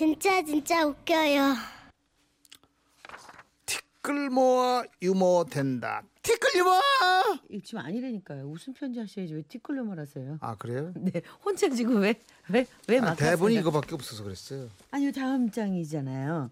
[0.00, 1.54] 진짜 진짜 웃겨요.
[3.64, 6.02] 티끌 모아 유머 된다.
[6.20, 6.80] 티끌 유머.
[7.64, 8.44] 지금 아니라니까요.
[8.44, 10.36] 웃음 편지 하셔야지 왜 티끌로만 하세요?
[10.42, 10.92] 아 그래요?
[11.00, 12.14] 네, 혼자 지금 왜
[12.50, 14.68] 왜 왜막 아, 대본이 이거밖에 없어서 그랬어요.
[14.90, 16.50] 아니요 다음 장이잖아요.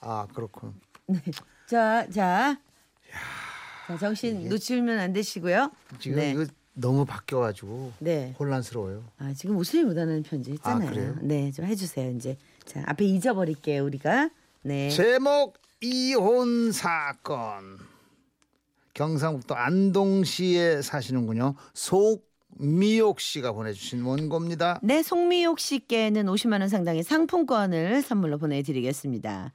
[0.00, 0.80] 아 그렇군.
[1.06, 1.20] 네,
[1.66, 2.56] 자, 자,
[3.88, 5.72] 자 정신 놓치면 안 되시고요.
[5.98, 8.34] 지금 네, 이거 너무 바뀌어가지고 네.
[8.38, 9.04] 혼란스러워요.
[9.18, 10.56] 아 지금 웃음이 묻어나는 편지.
[10.62, 11.16] 아, 그래요?
[11.20, 12.36] 네, 좀 해주세요 이제.
[12.64, 14.30] 자 앞에 잊어버릴게요 우리가.
[14.62, 14.88] 네.
[14.90, 17.78] 제목 이혼 사건.
[18.94, 21.54] 경상북도 안동시에 사시는군요.
[21.74, 22.28] 속
[22.58, 24.80] 미옥 씨가 보내주신 원고입니다.
[24.82, 29.52] 네, 송미옥 씨께는 50만 원 상당의 상품권을 선물로 보내드리겠습니다.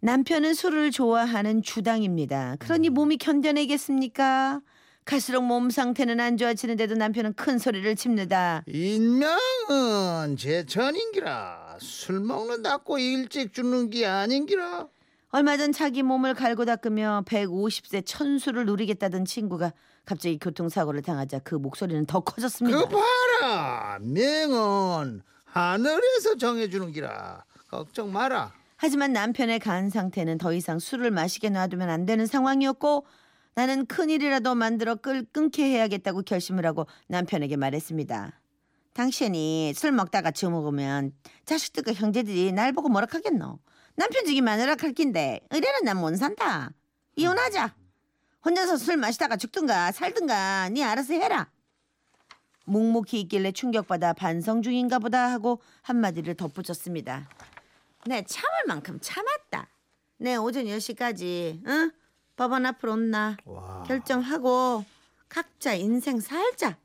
[0.00, 2.56] 남편은 술을 좋아하는 주당입니다.
[2.58, 4.60] 그러니 몸이 견뎌내겠습니까?
[5.06, 8.64] 갈수록 몸 상태는 안 좋아지는데도 남편은 큰 소리를 칩니다.
[8.66, 14.88] 인명은 제천인기라 술 먹는다고 일찍 죽는 게 아닌기라.
[15.30, 19.72] 얼마 전 자기 몸을 갈고 닦으며 150세 천수를 누리겠다던 친구가
[20.04, 22.76] 갑자기 교통사고를 당하자 그 목소리는 더 커졌습니다.
[22.76, 28.52] 그 봐라 명은 하늘에서 정해주는 기라 걱정 마라.
[28.76, 33.06] 하지만 남편의 간 상태는 더 이상 술을 마시게 놔두면 안 되는 상황이었고
[33.56, 38.38] 나는 큰일이라도 만들어 끌, 끊게 해야겠다고 결심을 하고 남편에게 말했습니다.
[38.92, 41.12] 당신이 술 먹다가 주먹으면
[41.46, 43.58] 자식들과 형제들이 날 보고 뭐라 하겠노?
[43.94, 46.70] 남편 죽이 마누라 갈 낀데 의뢰는 난 못 산다.
[47.16, 47.74] 이혼하자.
[48.44, 51.50] 혼자서 술 마시다가 죽든가 살든가 네 알아서 해라.
[52.66, 57.26] 묵묵히 있길래 충격받아 반성 중인가 보다 하고 한마디를 덧붙였습니다.
[58.04, 59.66] 내 참을 만큼 참았다.
[60.18, 61.90] 내 오전 10시까지 응?
[62.36, 63.82] 법원 앞으로 온나 와.
[63.86, 64.84] 결정하고
[65.28, 66.76] 각자 인생 살자.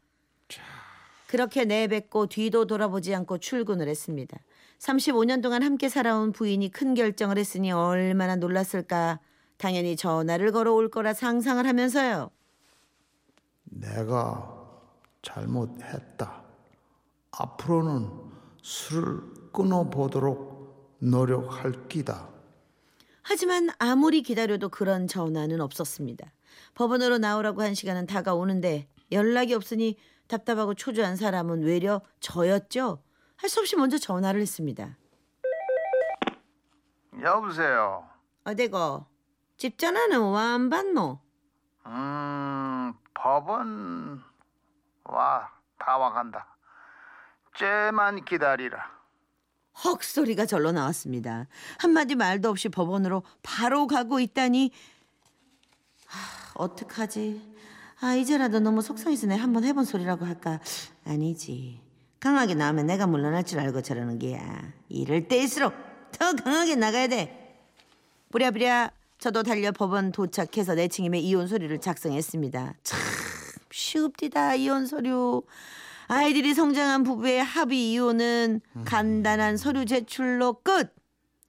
[1.28, 4.38] 그렇게 내뱉고 뒤도 돌아보지 않고 출근을 했습니다.
[4.80, 9.20] 35년 동안 함께 살아온 부인이 큰 결정을 했으니 얼마나 놀랐을까.
[9.58, 12.32] 당연히 전화를 걸어올 거라 상상을 하면서요.
[13.64, 14.58] 내가
[15.22, 16.44] 잘못했다.
[17.32, 18.10] 앞으로는
[18.62, 22.28] 술을 끊어보도록 노력할 기다.
[23.32, 26.34] 하지만 아무리 기다려도 그런 전화는 없었습니다.
[26.76, 29.98] 법원으로 나오라고 한 시간은 다가오는데 연락이 없으니
[30.28, 33.02] 답답하고 초조한 사람은 외려 저였죠.
[33.38, 34.98] 할 수 없이 먼저 전화를 했습니다.
[37.22, 38.06] 여보세요.
[38.44, 39.06] 어디고?
[39.56, 41.18] 집 전화는 와 안 받노?
[41.86, 44.22] 음, 법원
[45.06, 45.50] 와,
[45.80, 46.48] 다 와간다.
[47.56, 48.92] 쟤만 기다리라.
[49.86, 51.48] 헉 소리가 절로 나왔습니다.
[51.78, 54.72] 한마디 말도 없이 법원으로 바로 가고 있다니
[56.06, 57.42] 하, 어떡하지?
[58.02, 60.60] 아 이제라도 너무 속상해서 내 한번 해본 소리라고 할까?
[61.06, 61.82] 아니지.
[62.20, 64.74] 강하게 나오면 내가 물러날 줄 알고 저러는 게야.
[64.90, 65.74] 이럴 때일수록
[66.12, 67.58] 더 강하게 나가야 돼.
[68.32, 72.74] 부랴부랴 저도 달려 법원 도착해서 내 친임의 이혼 서류를 작성했습니다.
[72.84, 73.00] 참
[73.72, 75.44] 쉽디다 이혼 서류.
[76.08, 80.94] 아이들이 성장한 부부의 합의 이혼은 간단한 서류 제출로 끝.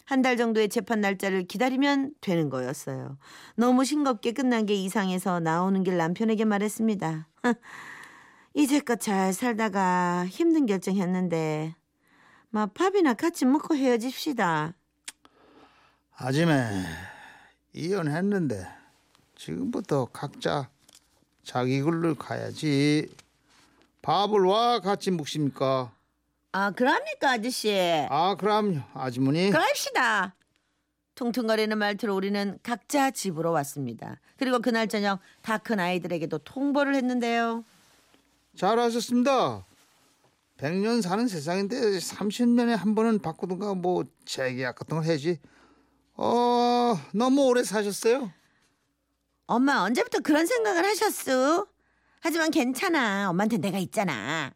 [0.05, 3.17] 한 달 정도의 재판 날짜를 기다리면 되는 거였어요.
[3.57, 7.29] 너무 싱겁게 끝난 게 이상해서 나오는 길 남편에게 말했습니다.
[8.55, 11.75] 이제껏 잘 살다가 힘든 결정했는데,
[12.51, 14.75] 막 밥이나 같이 먹고 헤어집시다.
[16.17, 16.85] 아침에
[17.73, 18.67] 이혼했는데
[19.35, 20.69] 지금부터 각자
[21.43, 23.09] 자기 길을 가야지.
[24.03, 25.93] 밥을 와 같이 묵십니까?
[26.55, 27.73] 아, 그럽니까, 아저씨?
[28.11, 29.51] 아 그럼 아주머니.
[29.51, 30.35] 그럽시다.
[31.15, 34.21] 퉁퉁거리는 말투로 우리는 각자 집으로 왔습니다.
[34.37, 37.65] 그리고 그날 저녁 다 큰 아이들에게도 통보를 했는데요.
[38.57, 39.65] 잘하셨습니다.
[40.59, 45.39] 100년 사는 세상인데 30년에 한 번은 바꾸든가 뭐 재계약 같은 걸 해야지.
[46.15, 48.31] 어 너무 오래 사셨어요.
[49.47, 51.67] 엄마 언제부터 그런 생각을 하셨어?
[52.23, 53.29] 하지만 괜찮아.
[53.31, 54.53] 엄마한테 내가 있잖아.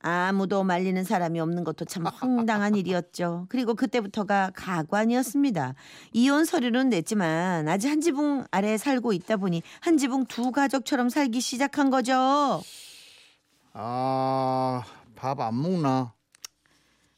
[0.00, 3.46] 아무도 말리는 사람이 없는 것도 참 황당한 일이었죠.
[3.48, 5.74] 그리고 그때부터가 가관이었습니다.
[6.12, 11.40] 이혼 서류는 냈지만 아직 한 지붕 아래 살고 있다 보니 한 지붕 두 가족처럼 살기
[11.40, 12.60] 시작한 거죠.
[13.72, 14.82] 아
[15.16, 16.12] 밥 안 먹나?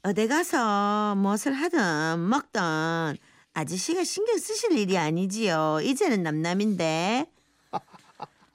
[0.03, 2.61] 어디 가서 무엇을 하든 먹든
[3.53, 5.81] 아저씨가 신경 쓰실 일이 아니지요.
[5.83, 7.27] 이제는 남남인데.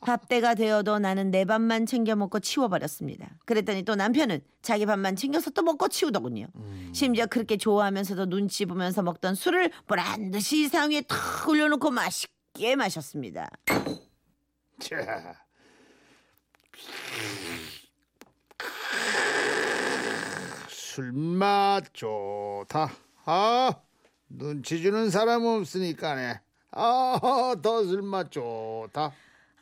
[0.05, 3.37] 밥 때가 되어도 나는 내 밥만 챙겨 먹고 치워버렸습니다.
[3.45, 6.47] 그랬더니 또 남편은 자기 밥만 챙겨서 또 먹고 치우더군요.
[6.93, 13.49] 심지어 그렇게 좋아하면서도 눈치 보면서 먹던 술을 보란 듯이 이상 위에 탁 올려놓고 맛있게 마셨습니다.
[14.79, 15.35] 자.
[20.69, 22.91] 술맛 좋다.
[23.25, 23.73] 아,
[24.29, 26.39] 눈치 주는 사람 없으니까네.
[26.71, 29.11] 아, 더 술맛 좋다.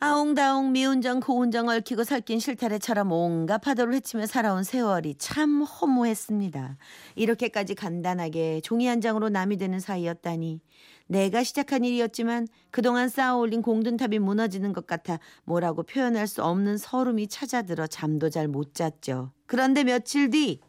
[0.04, 6.76] 아웅다웅 미운정 고운정 얽히고 살긴 실타래처럼 온갖 파도를 헤치며 살아온 세월이 참 허무했습니다.
[7.14, 10.60] 이렇게까지 간단하게 종이 한 장으로 남이 되는 사이였다니
[11.06, 17.86] 내가 시작한 일이었지만 그동안 쌓아올린 공든탑이 무너지는 것 같아 뭐라고 표현할 수 없는 서름이 찾아들어
[17.86, 19.32] 잠도 잘 못 잤죠.
[19.46, 20.60] 그런데 며칠 뒤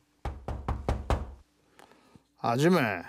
[2.39, 3.01] 아줌마.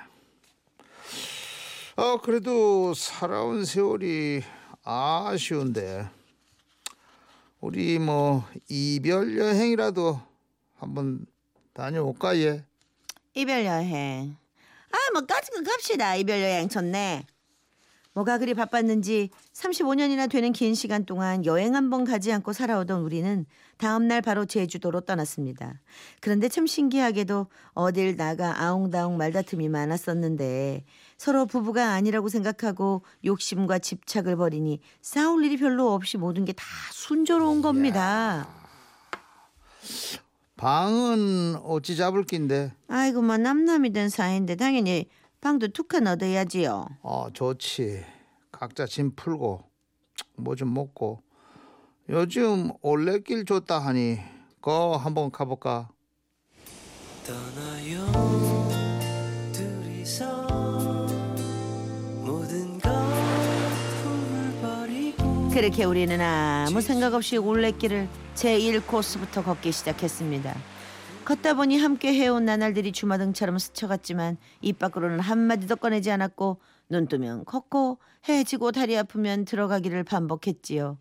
[1.95, 4.43] 어, 그래도 살아온 세월이
[4.83, 6.16] 아쉬운데.
[7.67, 10.21] 우리 뭐 이별 여행이라도
[10.77, 11.27] 한번
[11.75, 12.65] 다녀올까 예.
[13.35, 14.37] 이별 여행.
[14.93, 16.15] 아, 뭐 까짓 거 갑시다.
[16.15, 17.27] 이별 여행 좋네.
[18.17, 23.45] 뭐가 그리 바빴는지 35년이나 되는 긴 시간 동안 여행 한 번 가지 않고 살아오던 우리는
[23.77, 25.83] 다음 날 바로 제주도로 떠났습니다.
[26.23, 30.85] 그런데 참 신기하게도 어딜 나가 아웅다웅 말다툼이 많았었는데
[31.19, 37.61] 서로 부부가 아니라고 생각하고 욕심과 집착을 벌이니 싸울 일이 별로 없이 모든 게 다 순조로운
[37.61, 38.49] 겁니다.
[40.57, 42.73] 방은 어찌 잡을 낀데.
[42.89, 45.07] 아이고 뭐 남남이 된 사이인데 당연히
[45.47, 46.89] 방도 툭한 얻어야지요.
[47.03, 48.05] 어, 좋지.
[48.51, 49.63] 각자 짐 풀고
[50.39, 51.23] 뭐 좀 먹고.
[52.09, 54.19] 요즘 올레길 좋다 하니
[54.61, 55.89] 거 한번 가볼까?
[57.25, 58.07] 떠나요
[59.53, 61.07] 둘이서
[62.25, 62.93] 모든 걸
[64.61, 70.76] 버리고 그렇게 우리는 아무 생각 없이 올레길을 제1코스부터 걷기 시작했습니다.
[71.27, 76.59] 걷다 보니 함께 해온 나날들이 주마등처럼 스쳐갔지만 입 밖으로는 한마디도 꺼내지 않았고
[76.89, 80.99] 눈 뜨면 걷고 해 지고 다리 아프면 들어가기를 반복했지요.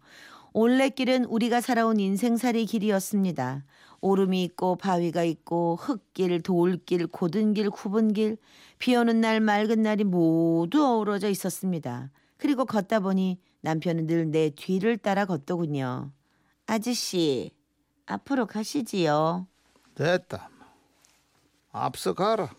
[0.53, 3.65] 올레길은 우리가 살아온 인생살이 길이었습니다.
[4.01, 8.37] 오름이 있고 바위가 있고 흙길, 돌길, 고든길, 굽은길,
[8.79, 12.09] 비 오는 날, 맑은 날이 모두 어우러져 있었습니다.
[12.37, 16.11] 그리고 걷다 보니 남편은 늘 내 뒤를 따라 걷더군요.
[16.65, 17.51] 아저씨,
[18.07, 19.45] 앞으로 가시지요.
[19.95, 20.49] 됐다.
[21.71, 22.49] 앞서 가라.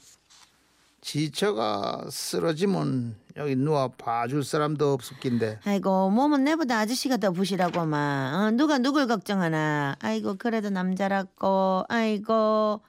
[1.00, 5.61] 지쳐가 쓰러지면 여기 누워 봐줄 사람도 없었긴데.
[5.65, 8.35] 아이고 몸은 내보다 아저씨가 더 부시라고만.
[8.35, 9.97] 어, 누가 누굴 걱정하나.
[10.00, 11.85] 아이고 그래도 남자랍고.
[11.88, 12.81] 아이고.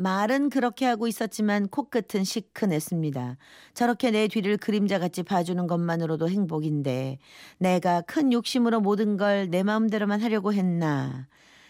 [0.00, 3.36] 말은 그렇게 하고 있었지만 코끝은 시큰했습니다.
[3.74, 7.18] 저렇게 내 뒤를 그림자같이 봐주는 것만으로도 행복인데
[7.58, 11.26] 내가 큰 욕심으로 모든 걸 내 마음대로만 하려고 했나.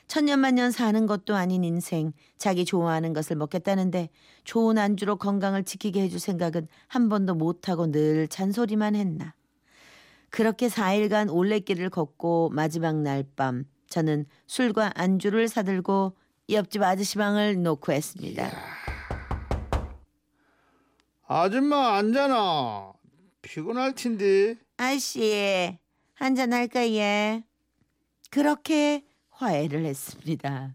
[0.09, 4.09] 천년만년 사는 것도 아닌 인생, 자기 좋아하는 것을 먹겠다는데
[4.45, 9.35] 좋은 안주로 건강을 지키게 해줄 생각은 한 번도 못하고 늘 잔소리만 했나.
[10.31, 16.15] 그렇게 4일간 올레길을 걷고 마지막 날 밤 저는 술과 안주를 사들고
[16.51, 18.51] 옆집 아저씨 방을 놓고 했습니다.
[21.27, 22.93] 아줌마 앉아나.
[23.43, 24.57] 피곤할 텐데.
[24.77, 25.79] 아저씨
[26.15, 27.43] 한잔 할까 예.
[28.31, 29.05] 그렇게
[29.43, 30.75] 화해를 했습니다.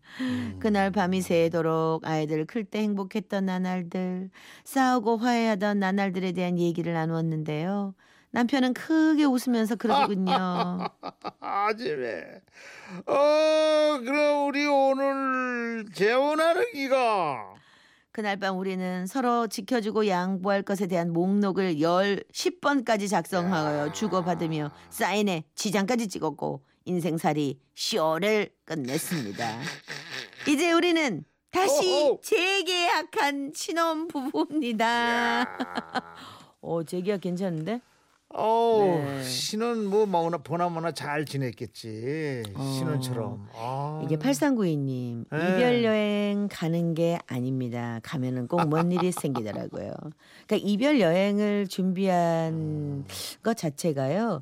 [0.60, 4.30] 그날 밤이 새도록 아이들 클 때 행복했던 나날들,
[4.64, 7.94] 싸우고 화해하던 나날들에 대한 얘기를 나누었는데요.
[8.32, 10.32] 남편은 크게 웃으면서 그러더군요.
[11.42, 12.08] 아줌마.
[13.06, 17.54] 어, 그럼 우리 오늘 재혼하는 기가.
[18.14, 26.08] 그날 밤 우리는 서로 지켜주고 양보할 것에 대한 목록을 열 10번까지 작성하여 주고받으며 사인에 지장까지
[26.08, 29.60] 찍었고 인생살이 쇼를 끝냈습니다.
[30.50, 32.22] 이제 우리는 다시 오호.
[32.22, 35.46] 재계약한 신혼 부부입니다.
[36.62, 37.80] 어, 재계약 괜찮은데?
[38.36, 39.24] 어우, 네.
[39.24, 42.42] 신혼 뭐 뭐나 보나마나 잘 지냈겠지.
[42.56, 42.64] 어.
[42.80, 43.48] 신혼처럼.
[43.54, 44.02] 아.
[44.04, 45.38] 이게 8392님 네.
[45.38, 48.00] 이별 여행 가는 게 아닙니다.
[48.02, 49.94] 가면은 꼭 뭔 일이 생기더라고요.
[50.48, 53.06] 그러니까 이별 여행을 준비한
[53.44, 54.42] 것 자체가요.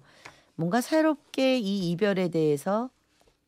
[0.61, 2.91] 뭔가 새롭게 이 이별에 대해서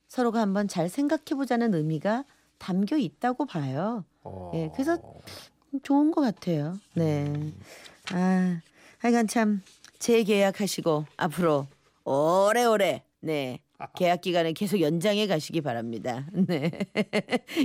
[0.07, 2.25] 서로가 한번 잘 생각해 보자는 의미가
[2.57, 4.03] 담겨 있다고 봐요.
[4.23, 4.51] 어.
[4.55, 4.97] 예, 그래서
[5.83, 6.73] 좋은 것 같아요.
[6.95, 7.31] 네.
[8.13, 8.59] 아,
[8.97, 9.61] 하여간 참
[9.99, 11.67] 재계약하시고 앞으로
[12.03, 13.59] 오래오래 네.
[13.95, 16.27] 계약 기간을 계속 연장해 가시기 바랍니다.
[16.47, 16.71] 네.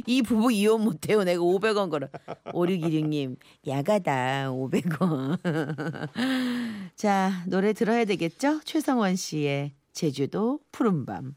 [0.07, 1.25] 이 부부 이혼 못해요.
[1.25, 2.09] 내가 500원 걸어.
[2.47, 3.37] 5616님,
[3.67, 5.39] 야가다 500원.
[6.95, 8.61] 자, 노래 들어야 되겠죠?
[8.65, 11.35] 최성원 씨의 제주도 푸른밤.